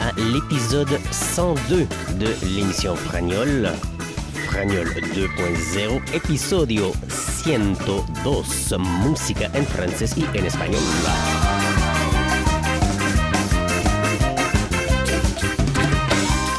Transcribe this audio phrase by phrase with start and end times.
[0.00, 1.86] À l'épisode 102
[2.18, 3.70] de l'émission Fragnol.
[4.46, 10.80] Fragnol 2.0, episodio 102, música en francés y en español.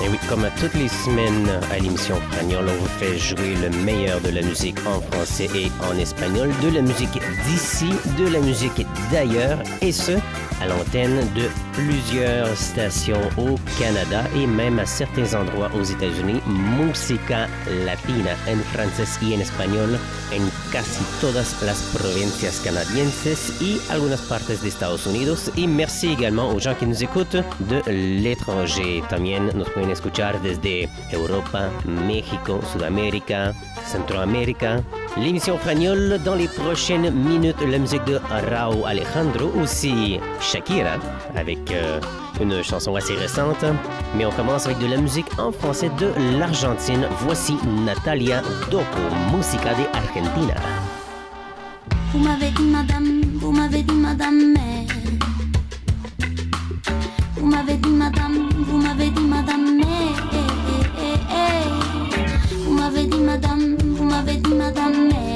[0.03, 4.19] Et oui, comme toutes les semaines à l'émission Fragnol, on vous fait jouer le meilleur
[4.21, 8.87] de la musique en français et en espagnol, de la musique d'ici, de la musique
[9.11, 10.13] d'ailleurs, et ce,
[10.61, 16.41] à l'antenne de plusieurs stations au Canada et même à certains endroits aux États-Unis.
[16.45, 17.47] Música
[17.85, 19.97] latina en francés y en español
[20.31, 25.51] en casi todas las provincias canadienses y algunas partes de Estados Unidos.
[25.55, 29.03] Y merci également aux gens qui nous écoutent de l'étranger.
[29.09, 33.53] También nos pueden escuchar desde Europa, México, Sudamérica,
[33.85, 34.83] Centroamérica.
[35.17, 40.95] L'émission Fragnol dans les prochaines minutes, la musique de Rao Alejandro, aussi Shakira,
[41.35, 41.99] avec euh,
[42.39, 43.65] une chanson assez récente.
[44.15, 46.07] Mais on commence avec de la musique en français de
[46.39, 47.07] l'Argentine.
[47.19, 48.85] Voici Natalia Dopo,
[49.31, 50.55] Música de Argentina.
[52.13, 54.55] Vous m'avez dit madame, vous m'avez dit madame,
[57.35, 59.81] Vous m'avez dit madame, vous m'avez dit madame,
[64.73, 65.30] the man.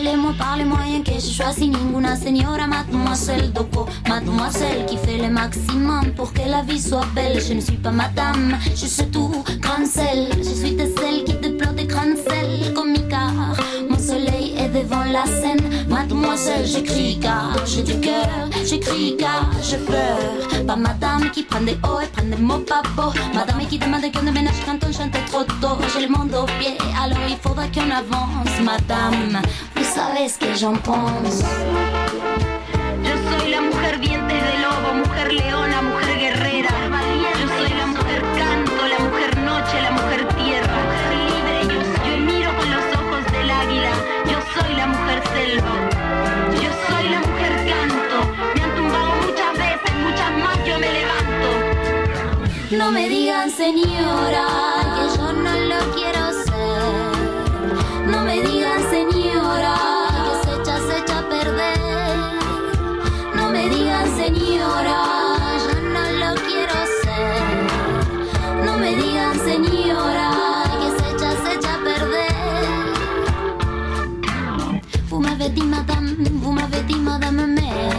[0.00, 0.06] Ah.
[0.06, 3.86] Appelez-moi par les moyens que j'ai choisi Ninguna señora, mademoiselle Dopo.
[4.08, 7.40] Mademoiselle qui fait le maximum pour que la vie soit belle.
[7.40, 9.86] Je ne suis pas madame, je suis tout grande
[10.38, 13.69] Je suis de qui déplorent des grandes selles Comme car mon soleil est
[14.82, 15.60] devant la scène.
[15.88, 18.48] Mademoiselle, j'écris car j'ai du cœur.
[18.64, 20.18] J'écris car j'ai peur
[20.66, 23.12] Pas madame qui prend des hauts et prend des mots pas beaux.
[23.34, 25.78] Madame qui demande qu'on ne ménage quand on chante trop tôt.
[25.92, 28.60] J'ai le monde au pied, alors il faudra qu'on avance.
[28.62, 29.42] Madame,
[29.76, 31.42] vous savez ce que j'en pense
[53.60, 54.46] señora,
[54.94, 56.82] que yo no lo quiero ser.
[58.10, 59.76] No me digan señora,
[60.24, 62.16] que se echa, se echa a perder.
[63.36, 64.98] No me digan señora,
[65.64, 67.42] yo no lo quiero ser.
[68.64, 70.28] No me digan señora,
[70.80, 72.66] que se echa, se echa a perder.
[75.10, 77.89] Fuma Betty, madame, fuma Betty, madame, me.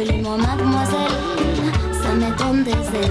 [0.00, 1.10] Appelez-moi mademoiselle,
[2.00, 3.10] ça m'étonne des ailes.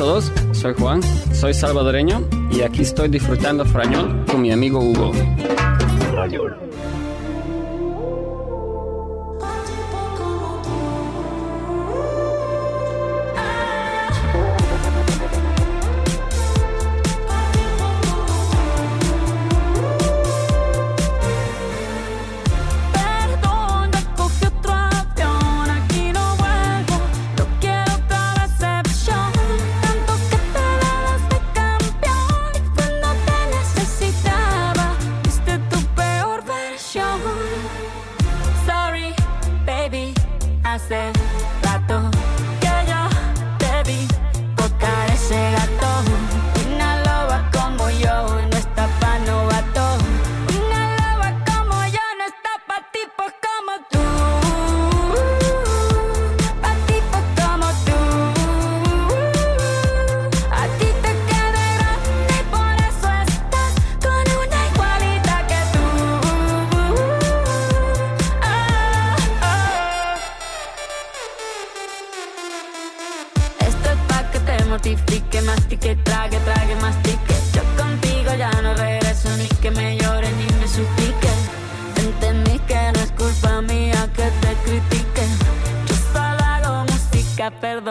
[0.00, 1.02] todos, soy Juan,
[1.34, 5.12] soy salvadoreño y aquí estoy disfrutando frañón con mi amigo Hugo.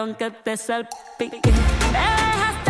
[0.00, 1.52] perdón que te salpique.
[1.92, 2.69] Me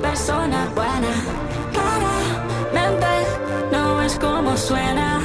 [0.00, 1.12] persona buena.
[1.72, 3.06] Claramente
[3.70, 5.20] no es como suena.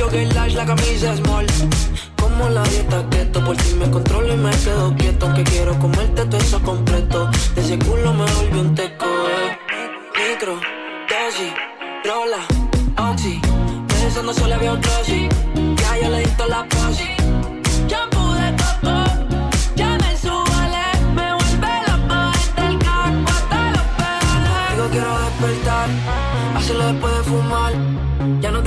[0.00, 1.46] Jogger large, la camisa small.
[2.20, 5.26] Como la dieta keto, por si me controlo y me quedo quieto.
[5.26, 7.30] Aunque quiero comerte todo eso completo.
[7.54, 9.06] De ese culo me volvió un teco.
[9.06, 9.58] eh.
[10.18, 10.54] Micro,
[11.10, 11.52] dosis,
[12.04, 12.42] rola,
[13.10, 13.40] oxi.
[13.88, 15.28] Pensando solo había un sí.
[15.76, 17.09] Ya yo le di toda la posi.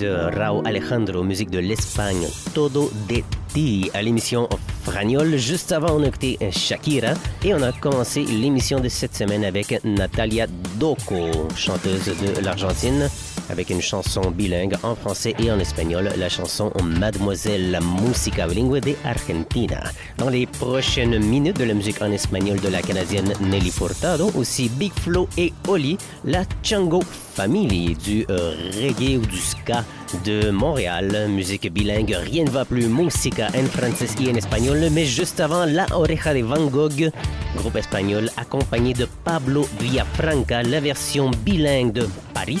[0.00, 4.48] De Rao Alejandro, musique de l'Espagne, Todo de Ti, à l'émission
[4.82, 5.36] Fragnol.
[5.36, 7.12] Juste avant, on a écouté Shakira
[7.44, 10.46] et on a commencé l'émission de cette semaine avec Natalia
[10.78, 13.10] Doco, chanteuse de l'Argentine,
[13.50, 18.80] avec une chanson bilingue en français et en espagnol, la chanson Mademoiselle la Música Bilingue
[18.80, 19.82] de Argentina.
[20.18, 24.68] Dans les prochaines minutes de la musique en espagnol de la Canadienne Nelly Furtado, aussi
[24.68, 27.02] Big Flo et Oli, la Chango
[27.34, 29.84] Family du euh, reggae ou du ska
[30.24, 31.28] de Montréal.
[31.28, 35.64] Musique bilingue, rien ne va plus, musica en français et en espagnol, mais juste avant,
[35.64, 37.10] La Oreja de Van Gogh,
[37.56, 42.60] groupe espagnol accompagné de Pablo Villafranca, la version bilingue de Paris.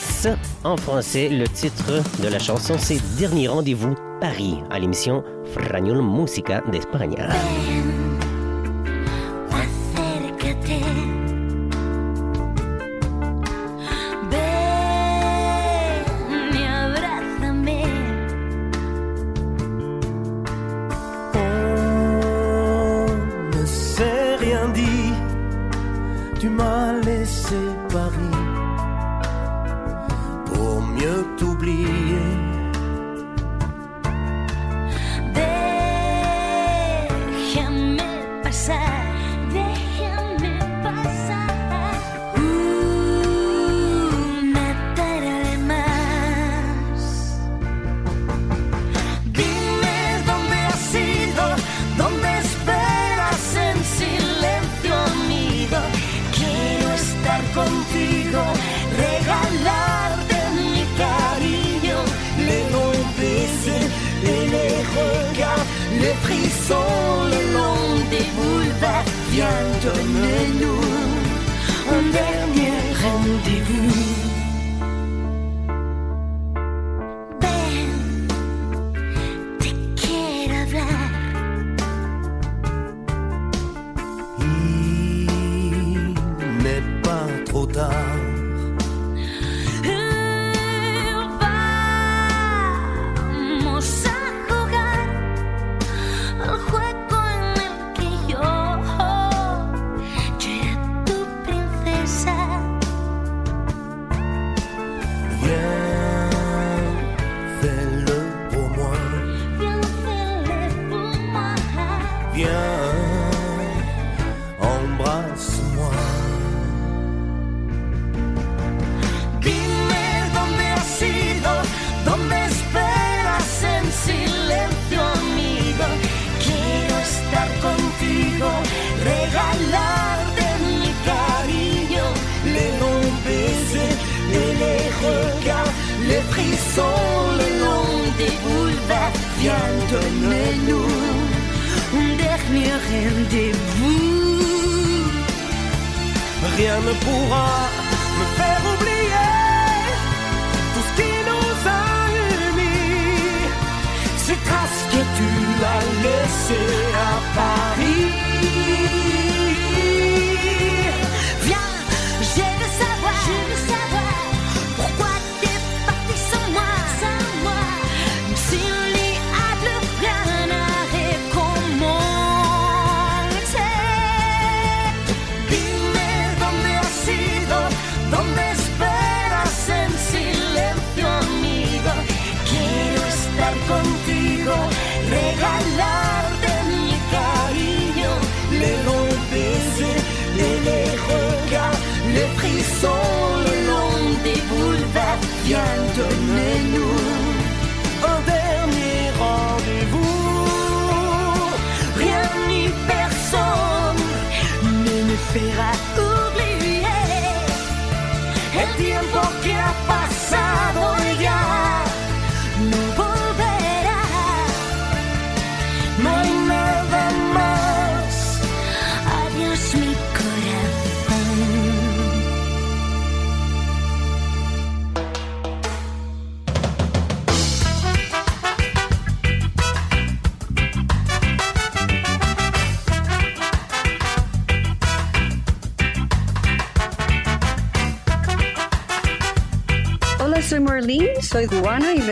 [0.64, 6.62] En français, le titre de la chanson, c'est Dernier rendez-vous Paris, à l'émission Fragnol Música
[6.70, 7.16] d'Espagne.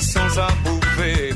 [0.00, 0.48] sans à.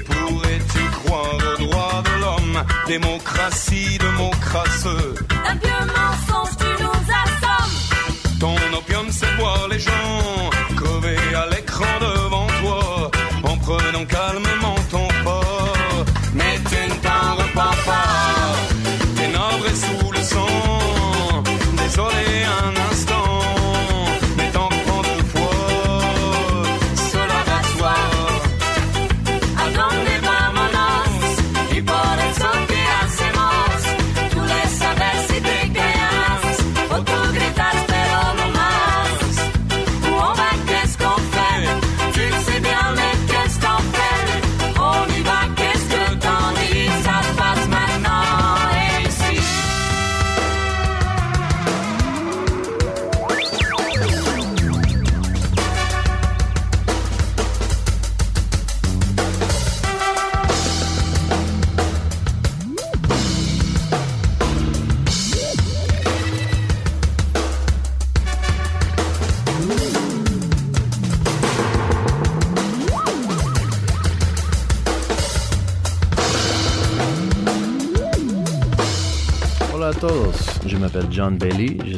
[0.07, 2.65] Pourrais-tu croire aux droits de l'homme?
[2.87, 5.15] Démocratie de mon crasseux.
[5.49, 8.39] Un vieux mensonge, tu nous assommes.
[8.39, 13.11] Ton opium, c'est voir les gens crevés à l'écran devant toi
[13.45, 15.04] en prenant calmement ton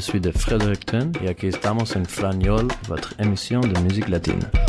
[0.07, 4.66] suis de Fredericton y aquí estamos en Frañol, votre émission de musique latine.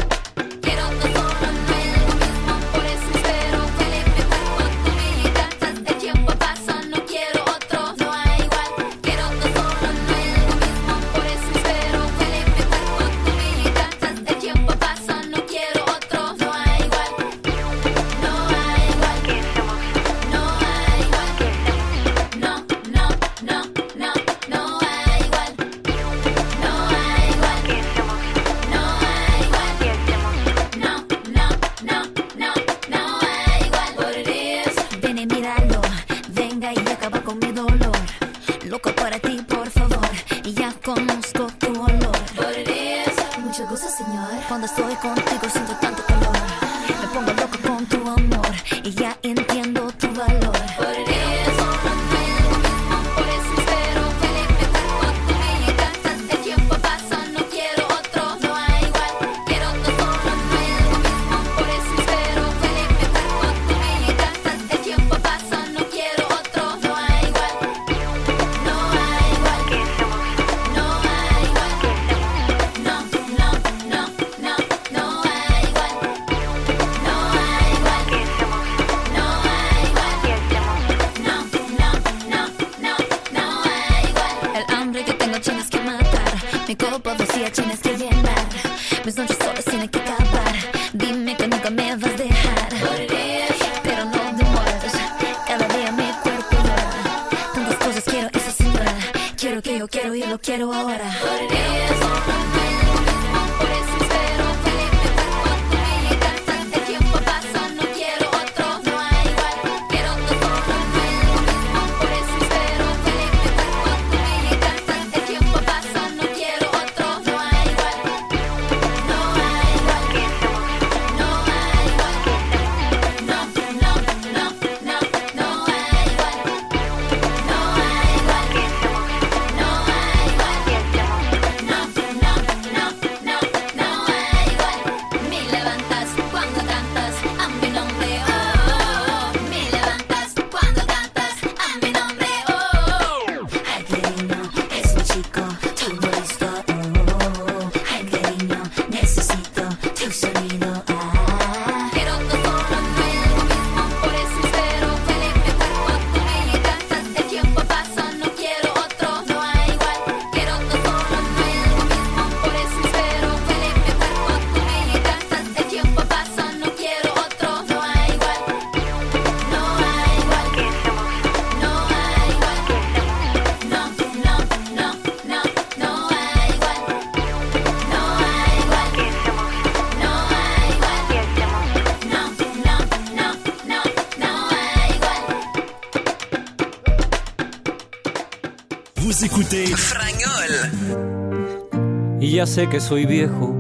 [192.48, 193.54] Sé que soy viejo,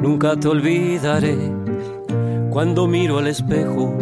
[0.00, 1.36] nunca te olvidaré.
[2.50, 3.92] Cuando miro al espejo,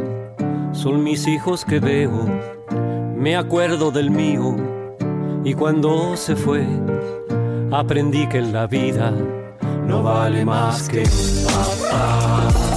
[0.72, 2.28] son mis hijos que veo.
[3.16, 4.56] Me acuerdo del mío
[5.42, 6.64] y cuando se fue,
[7.72, 9.12] aprendí que en la vida
[9.87, 11.02] no vale más que
[11.46, 12.69] papá.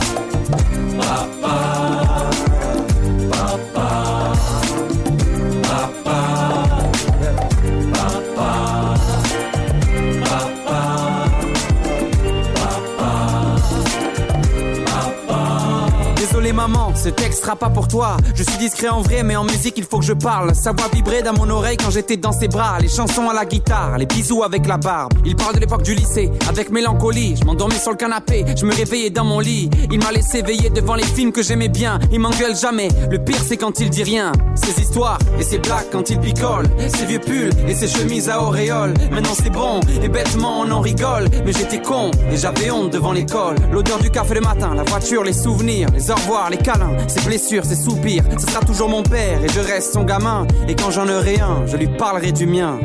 [17.04, 18.16] Ce texte sera pas pour toi.
[18.34, 20.56] Je suis discret en vrai, mais en musique il faut que je parle.
[20.56, 22.78] Sa voix vibrait dans mon oreille quand j'étais dans ses bras.
[22.80, 25.12] Les chansons à la guitare, les bisous avec la barbe.
[25.26, 27.36] Il parle de l'époque du lycée, avec mélancolie.
[27.38, 29.70] Je m'endormais sur le canapé, je me réveillais dans mon lit.
[29.92, 32.00] Il m'a laissé veiller devant les films que j'aimais bien.
[32.12, 32.88] Il m'engueule jamais.
[33.12, 34.32] Le pire c'est quand il dit rien.
[34.56, 36.68] Ses histoires et ses blagues quand il picole.
[36.88, 38.94] Ses vieux pulls et ses chemises à auréole.
[39.12, 41.28] Maintenant c'est bon et bêtement on en rigole.
[41.46, 43.56] Mais j'étais con et j'avais honte devant l'école.
[43.74, 47.22] L'odeur du café le matin, la voiture, les souvenirs, les au revoir, les câlins, ses
[47.28, 48.24] blessures, ses soupirs.
[48.38, 50.46] Ce sera toujours mon père et je reste son gamin.
[50.68, 52.80] Et quand j'en aurai un, je lui parlerai du mien.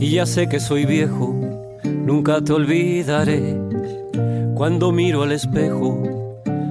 [0.00, 1.32] Y ya sé que soy viejo,
[1.84, 3.56] nunca te olvidaré.
[4.56, 6.02] Cuando miro al espejo,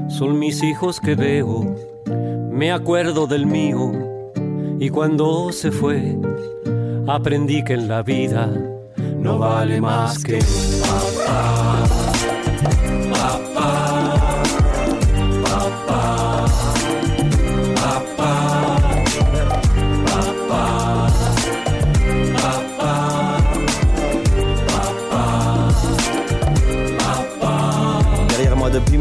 [0.10, 1.76] son mis hijos que veo.
[2.52, 3.92] Me acuerdo del mío
[4.80, 6.18] y cuando se fue,
[7.08, 8.50] aprendí que en la vida
[9.18, 10.40] no vale más que.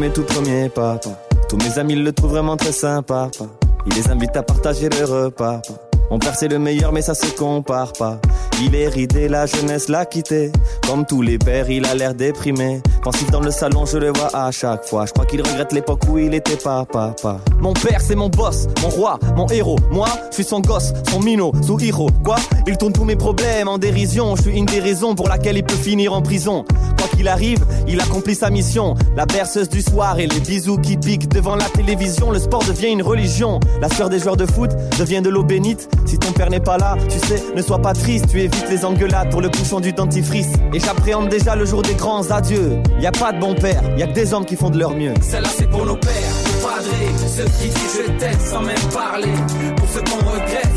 [0.03, 1.09] Aimé, papa.
[1.49, 3.29] Tous mes amis le trouvent vraiment très sympa.
[3.85, 5.61] Il les invite à partager le repas.
[6.09, 8.19] Mon père c'est le meilleur mais ça se compare pas.
[8.61, 10.51] Il est ridé, la jeunesse l'a quitté.
[10.85, 12.81] Comme tous les pères il a l'air déprimé.
[13.01, 15.05] Pensif dans le salon je le vois à chaque fois.
[15.05, 18.67] Je crois qu'il regrette l'époque où il était pas papa Mon père c'est mon boss,
[18.81, 19.77] mon roi, mon héros.
[19.89, 22.37] Moi je suis son gosse, son minot, sous héros Quoi?
[22.67, 24.35] Il tourne tous mes problèmes en dérision.
[24.35, 26.65] Je suis une des raisons pour laquelle il peut finir en prison
[27.21, 31.29] qu'il arrive, il accomplit sa mission La berceuse du soir et les bisous qui piquent
[31.29, 35.21] Devant la télévision, le sport devient une religion La sœur des joueurs de foot devient
[35.21, 38.25] de l'eau bénite si ton père n'est pas là, tu sais, ne sois pas triste,
[38.29, 40.49] tu évites les engueulades pour le bouchon du dentifrice.
[40.73, 42.81] Et j'appréhende déjà le jour des grands adieux.
[42.99, 44.93] Y a pas de bon père, y a que des hommes qui font de leur
[44.93, 45.13] mieux.
[45.21, 49.31] Celle-là c'est pour nos pères, nos padrés, ceux qui disent je t'aime sans même parler.
[49.77, 50.70] Pour ceux qu'on regrette,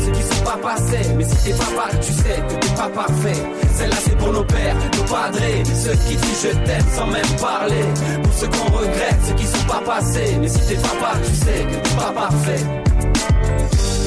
[1.17, 3.41] Mais si t'es papa, tu sais que t'es pas parfait.
[3.75, 7.83] Celle-là c'est pour nos pères, nos padrés, ceux qui disent je t'aime sans même parler.
[8.23, 10.37] Pour ceux qu'on regrette, ceux qui sont pas passés.
[10.39, 12.63] Mais si t'es papa, tu sais que t'es pas parfait.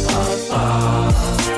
[0.07, 1.58] Papa, papa,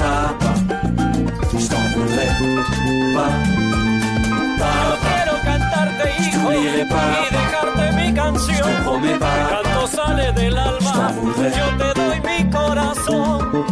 [0.00, 2.26] te je.
[4.58, 8.68] Papa, Quiero cantarte, hijo, y dejarte mi canción.
[8.84, 9.04] pas.
[9.04, 13.66] El canto sale del alma, yo te doy mi corazón.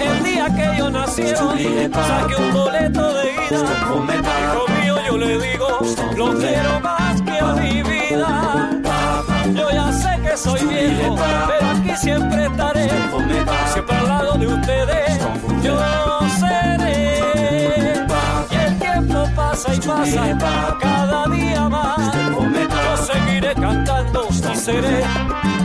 [0.00, 3.60] El día que yo nacieron, saqué un boleto de ida.
[3.80, 5.68] Hijo mío, yo le digo,
[6.16, 8.70] lo quiero más que a mi vida.
[9.54, 11.16] Yo ya sé que soy viejo,
[11.48, 12.90] pero aquí siempre estaré.
[13.72, 14.99] Siempre al lado de ustedes,
[19.86, 22.12] pasa cada día más.
[22.14, 25.02] Yo seguiré cantando y seré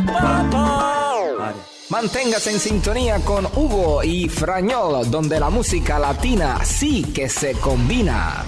[0.08, 1.54] papá.
[1.90, 8.44] Manténgase en sintonía con Hugo y Frañol, donde la música latina sí que se combina.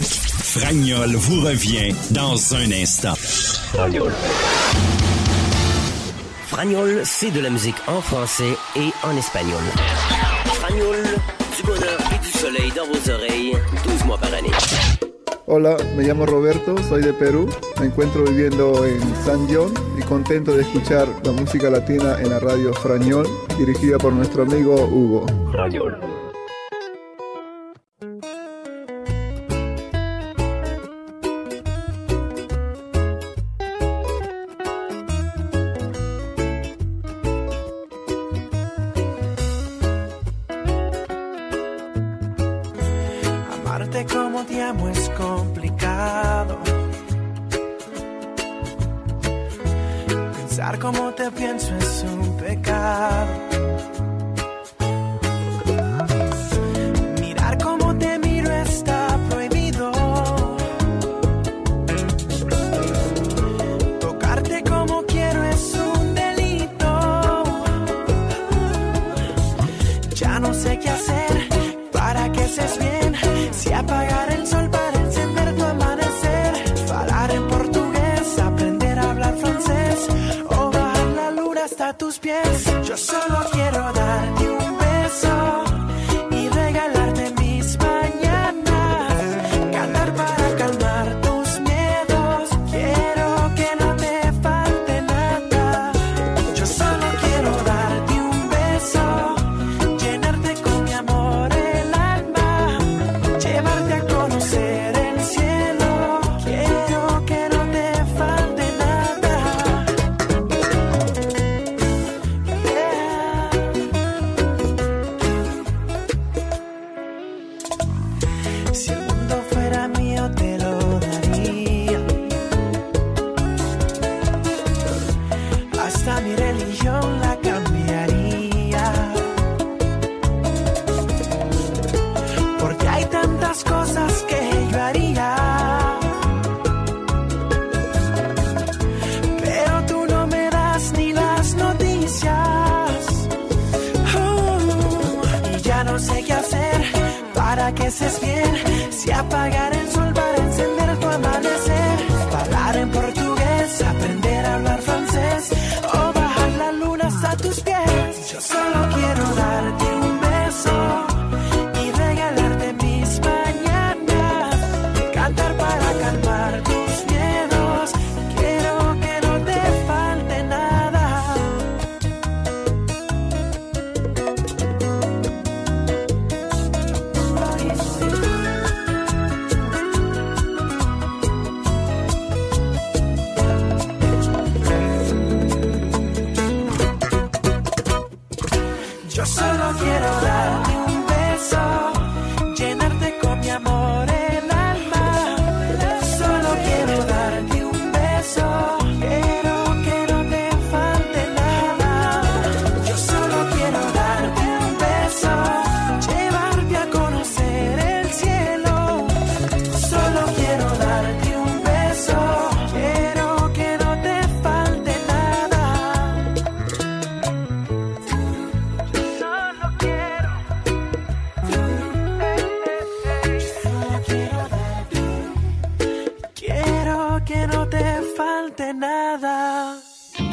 [0.00, 3.14] Fragnol vous revient dans un instant.
[6.48, 9.62] Fragnol, c'est de la musique en français et en espagnol.
[10.54, 11.04] Fragnol,
[11.56, 14.50] du bonheur et du soleil dans vos oreilles, 12 mois par année.
[15.52, 17.48] Hola, me llamo Roberto, soy de Perú,
[17.80, 22.38] me encuentro viviendo en San John y contento de escuchar la música latina en la
[22.38, 23.26] radio Frañol,
[23.58, 25.26] dirigida por nuestro amigo Hugo.
[25.52, 26.29] Amarte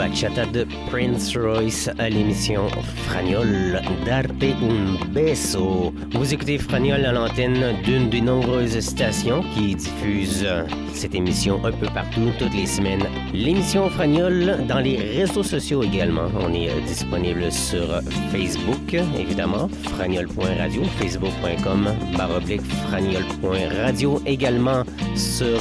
[0.08, 2.70] Bachata de Prince Royce à l'émission
[3.08, 5.94] Fragnol Darte un beso.
[6.14, 10.48] Vous écoutez Fragnol à l'antenne d'une des nombreuses stations qui diffusent
[10.94, 13.04] cette émission un peu partout, toutes les semaines.
[13.34, 16.30] L'émission Fragnol dans les réseaux sociaux également.
[16.40, 24.84] On est euh, disponible sur Facebook, évidemment, fragnol.radio, facebook.com, baroblique fragnol.radio, également
[25.16, 25.60] sur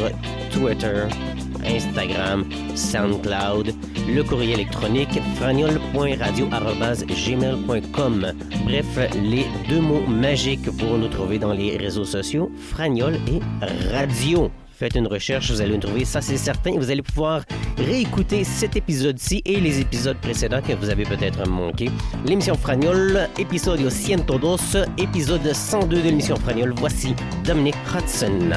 [0.53, 1.05] Twitter,
[1.67, 3.75] Instagram, SoundCloud,
[4.09, 8.33] le courrier électronique fragnol.radio.gmail.com.
[8.65, 13.41] Bref, les deux mots magiques pour nous trouver dans les réseaux sociaux, fragnol et
[13.93, 14.51] radio.
[14.79, 16.73] Faites une recherche, vous allez nous trouver, ça c'est certain.
[16.77, 17.41] Vous allez pouvoir
[17.79, 21.89] réécouter cet épisode-ci et les épisodes précédents que vous avez peut-être manqué.
[22.27, 26.75] L'émission Fragnol, épisode 102, épisode 102 de l'émission Fragnol.
[26.77, 28.51] Voici Dominic Hudson.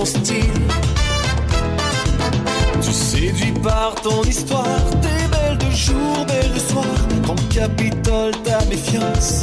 [0.00, 0.62] Mon style.
[2.82, 6.84] Tu séduis par ton histoire, t'es belle de jour, belle de soir.
[7.26, 9.42] Ton Capitole, ta méfiance.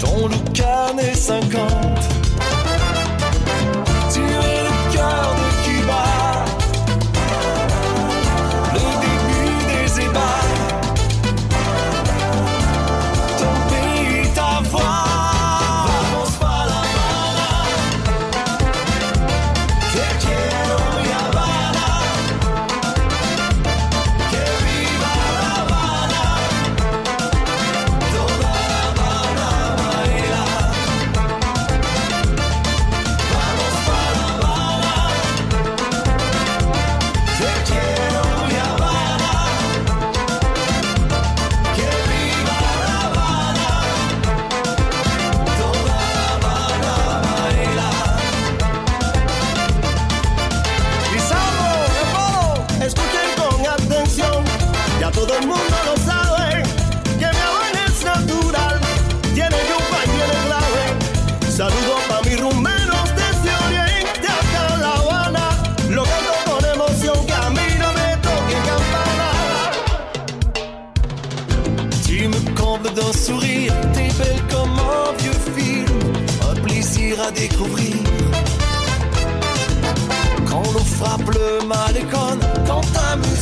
[0.00, 2.17] Ton look années 50.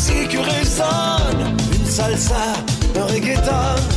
[0.06, 2.54] Ta musique résonne, une salsa,
[2.96, 3.95] un reggaeton.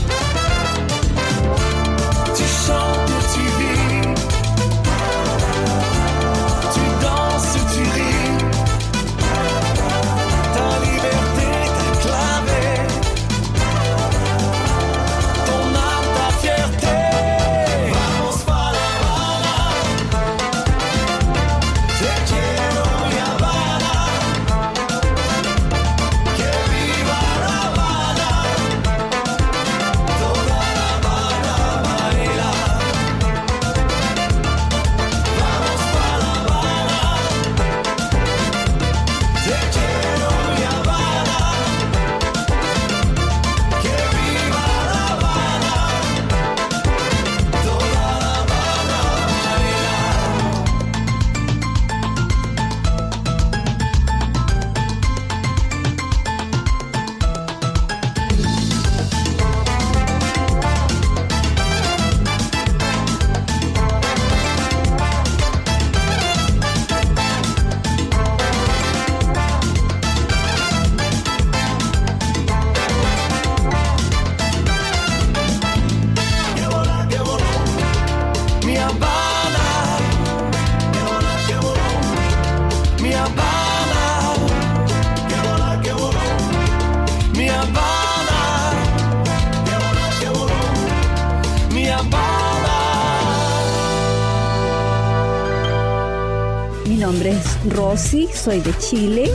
[98.39, 99.29] soy de Chile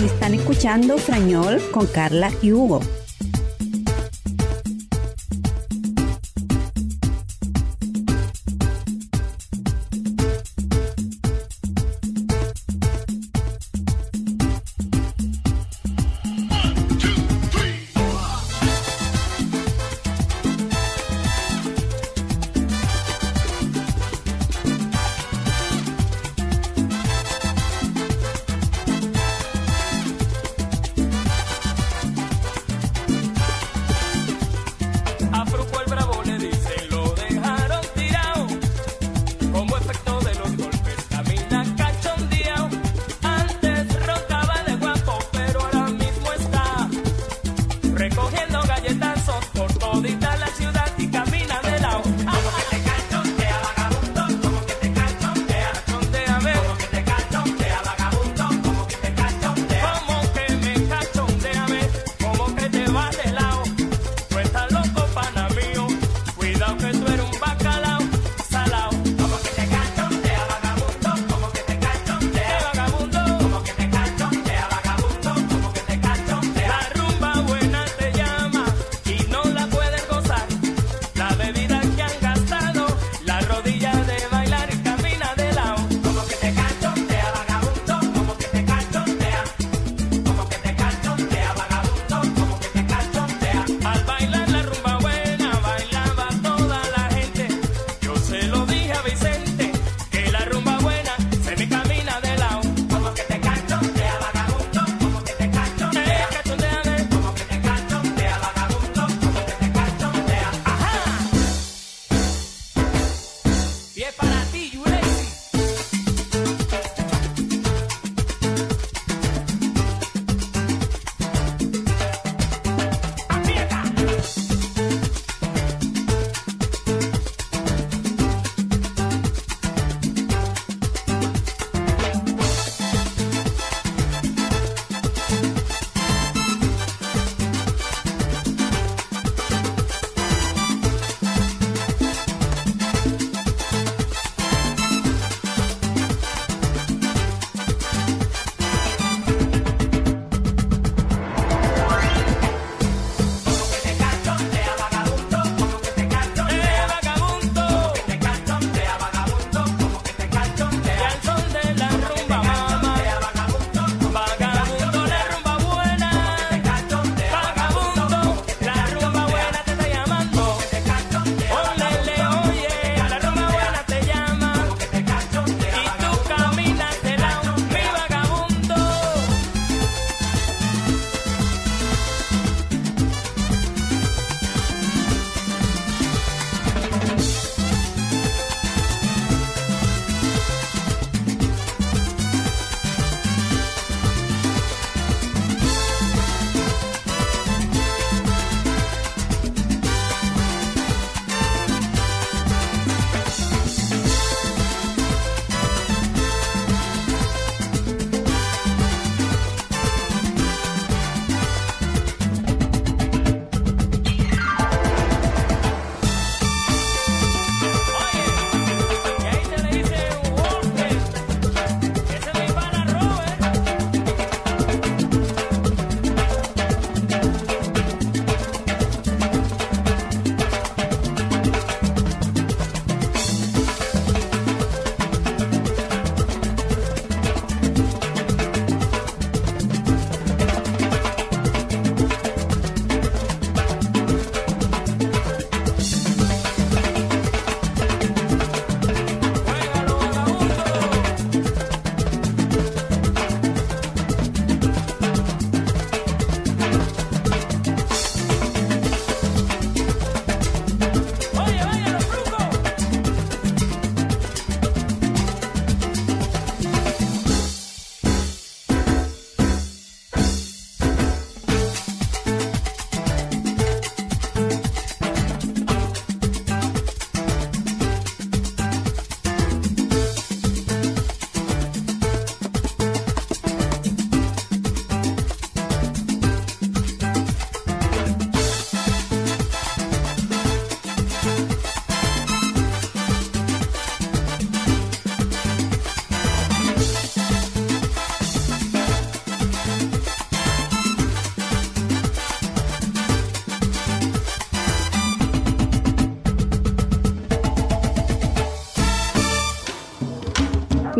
[0.00, 2.80] y están escuchando Frañol con Carla y Hugo.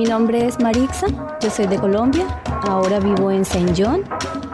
[0.07, 1.09] Mi nombre es Marixa,
[1.41, 2.27] yo soy de Colombia,
[2.69, 4.05] ahora vivo en Saint John.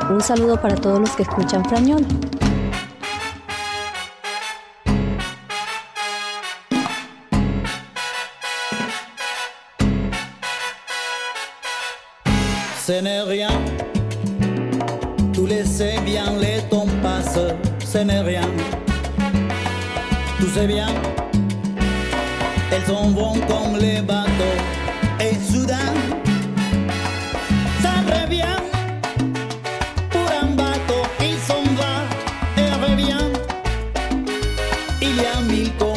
[0.09, 2.07] Un saludo para todos los que escuchan Frañón.
[12.83, 13.51] Ce n'est rien,
[15.35, 18.49] tout laisser bien, les temps passent, ce n'est rien,
[20.39, 20.87] tout c'est bien.
[35.03, 35.92] y a mil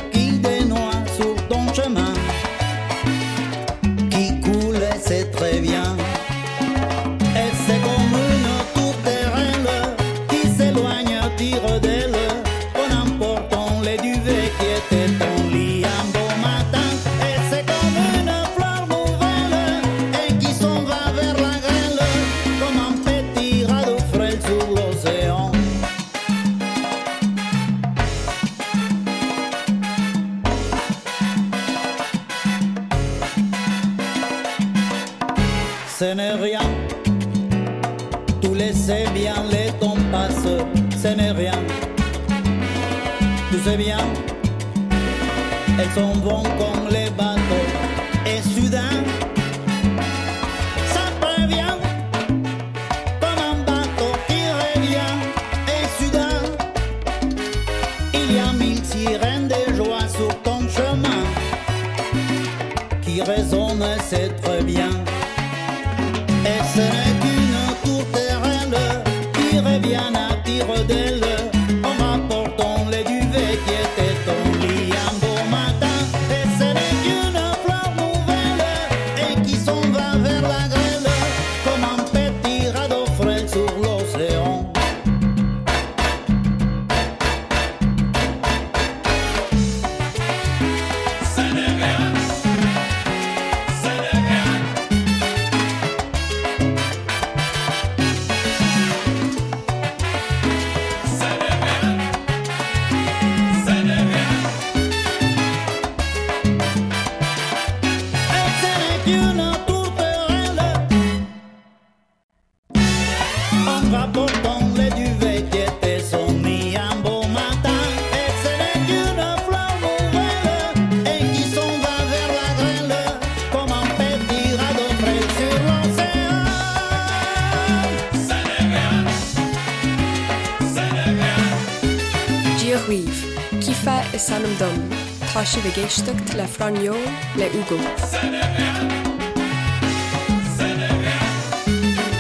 [136.38, 136.93] La Franjo,
[137.36, 137.78] les Hugo.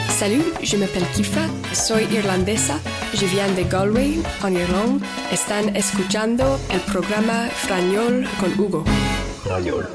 [0.09, 1.39] Salut, je m'appelle Kifa,
[1.73, 2.73] soy irlandesa,
[3.13, 5.05] je viens de Galway, en Irlande.
[5.31, 8.83] Están escuchando el programa Frañol con Hugo.
[9.45, 9.94] Frañol.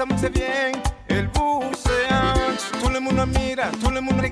[0.00, 0.72] pensa muito bem,
[1.08, 2.34] ele bucea.
[2.80, 4.22] Todo mundo mira, todo mundo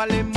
[0.00, 0.29] Jerusalem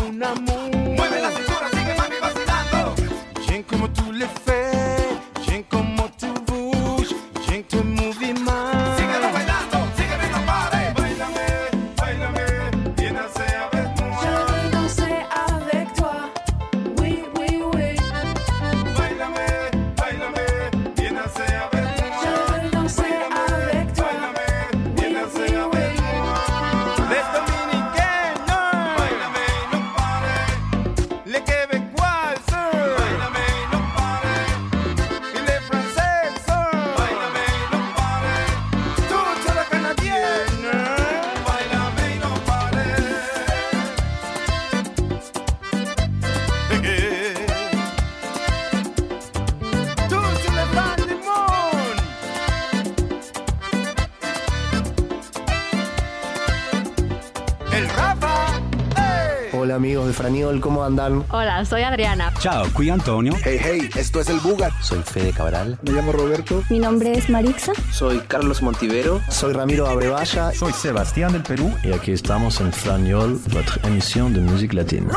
[60.84, 61.25] ¿cómo andan?
[61.29, 62.34] Hola, soy Adriana.
[62.39, 63.34] Chao, qui Antonio.
[63.43, 64.69] Hey, hey, esto es el Buga.
[64.81, 65.77] Soy Fede Cabral.
[65.81, 66.63] Me llamo Roberto.
[66.69, 67.73] Mi nombre es Marixa.
[67.91, 69.21] Soy Carlos Montivero.
[69.29, 70.51] Soy Ramiro Abrevaya.
[70.51, 71.73] Soy Sebastián del Perú.
[71.84, 75.07] Y aquí estamos en Franiol, votre émission de musique latine.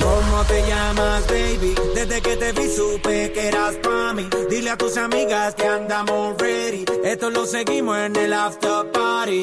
[0.00, 1.74] ¿Cómo te llamas, baby?
[1.94, 4.28] Desde que te vi supe que eras pa' mí.
[4.50, 6.84] Dile a tus amigas que andamos ready.
[7.04, 9.40] Esto lo seguimos en el after party.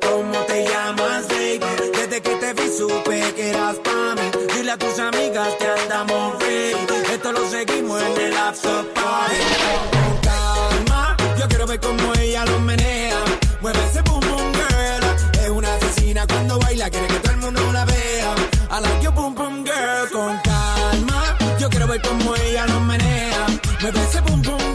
[0.00, 1.60] ¿Cómo te llamas, baby?
[1.92, 3.85] Desde que te vi supe que eras.
[4.66, 7.12] Dile a tus amigas que andamos ready.
[7.12, 9.36] Esto lo seguimos en el after party.
[9.62, 13.16] Con calma, yo quiero ver cómo ella lo menea.
[13.60, 15.40] Mueve ese boom boom girl.
[15.44, 18.34] Es una asesina cuando baila, quiere que todo el mundo la vea.
[18.72, 20.10] I like your boom boom girl.
[20.10, 23.46] Con calma, yo quiero ver cómo ella lo menea.
[23.82, 24.65] Mueve ese boom boom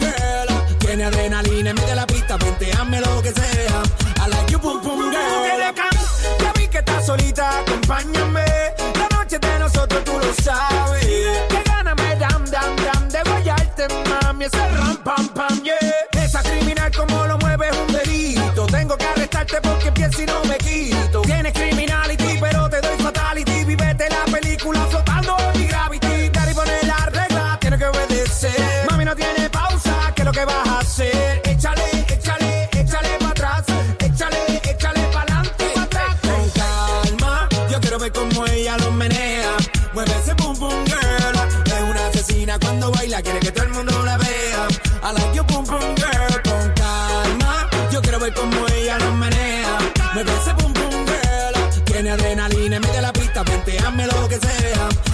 [53.64, 55.11] Planteame lo que sea.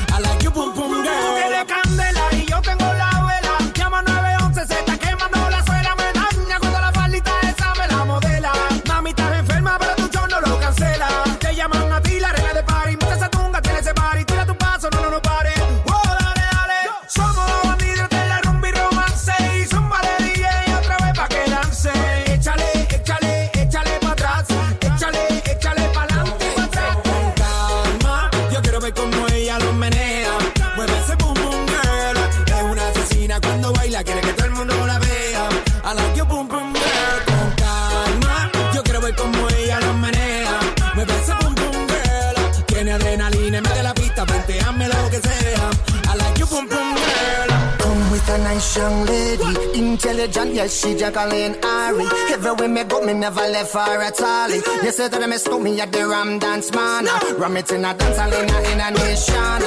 [35.88, 37.20] I like your boom boom girl.
[37.24, 40.60] Con calma, yo quiero ver cómo ella lo menea.
[40.94, 42.64] Mueve ese boom boom girl.
[42.66, 45.70] Tiene adrenalina de la pista, venteame lo que sea.
[46.12, 47.48] I like your boom boom girl.
[47.78, 52.04] Come with a nice young lady, intelligent, yes, she Jacqueline Ari.
[52.34, 54.50] Everywhere me go, me never left her at all.
[54.50, 57.06] You say that me stop me at the Ram Dance Man.
[57.38, 59.62] Ram it in a dance hall in a, nation.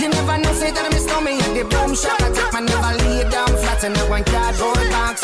[0.00, 2.18] You never know, say that me stop me at the boom shop.
[2.22, 5.20] I take my never lay down flat in a one cardboard box.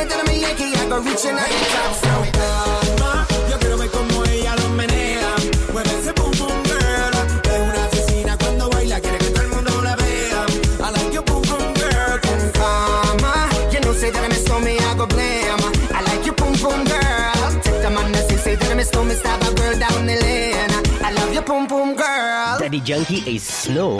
[0.00, 1.92] You say say that I'm a Yankee, I go reaching out the top.
[2.00, 5.36] So calma, yo quiero ver como ella lo menea.
[5.72, 7.12] Mueve ese boom boom girl.
[7.44, 10.46] Es una asesina cuando baila, quiere que todo el mundo la vea.
[10.80, 12.18] I like your boom boom girl.
[12.22, 15.60] Con calma, you know say that I'm a stormy, I go blam.
[15.92, 17.60] I like your boom boom girl.
[17.62, 20.16] Take the man that say, say that I'm a stormy, stab a girl down the
[20.16, 20.70] lane.
[21.04, 22.58] I love your boom boom girl.
[22.58, 23.98] Daddy Yankee et Snow.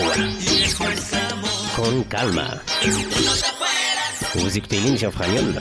[1.77, 2.63] Con calma.
[4.35, 5.61] Vous écoutez l'émission Fragnol.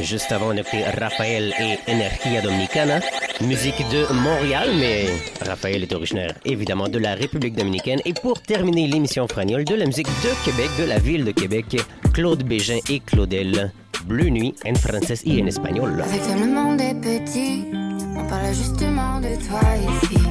[0.00, 3.00] Juste avant, on a écouté Raphaël et Energia Dominicana.
[3.40, 5.06] Musique de Montréal, mais
[5.46, 8.00] Raphaël est originaire évidemment de la République dominicaine.
[8.04, 11.76] Et pour terminer l'émission Fragnol, de la musique de Québec, de la ville de Québec,
[12.12, 13.72] Claude Bégin et Claudel.
[14.04, 16.04] Bleu Nuit en français et en espagnol.
[18.16, 19.60] On parle justement de toi
[20.02, 20.23] ici.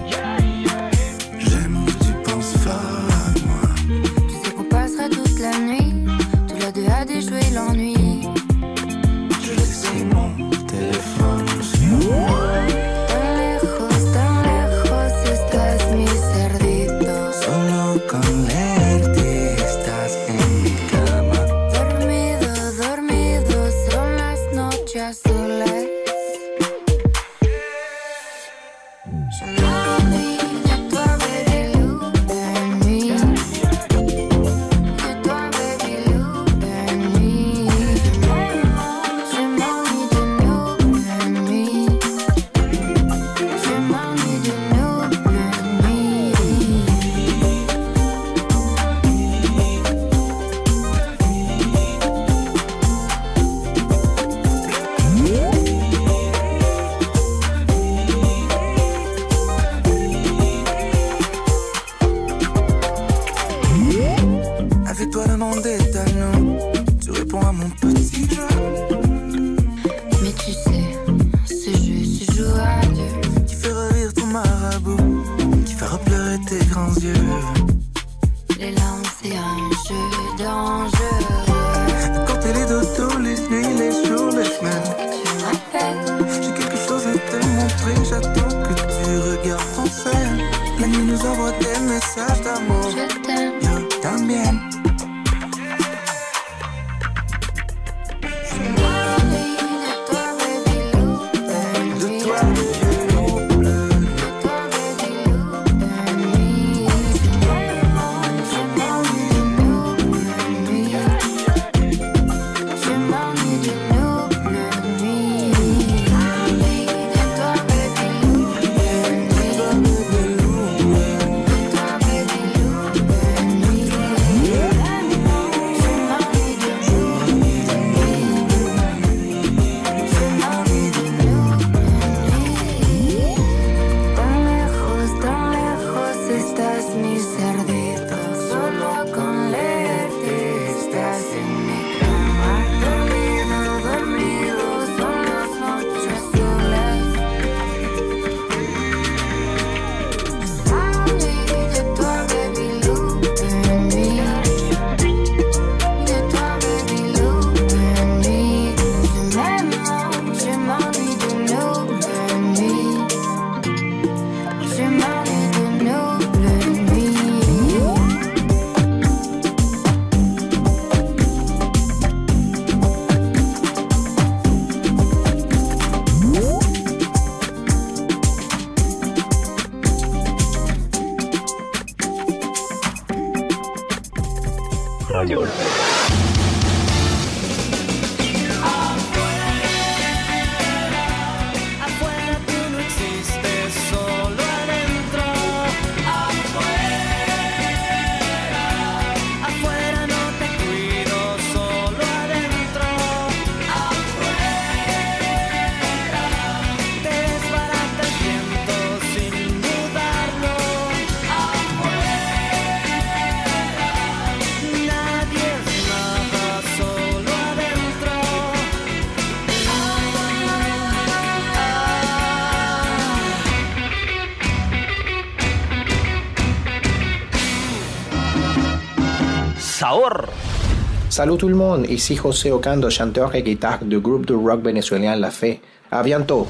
[231.13, 235.15] Salut tout le monde, ici José Ocando, chanteur et guitare du groupe de rock vénézuélien
[235.15, 235.59] La Fe.
[235.91, 236.47] À bientôt.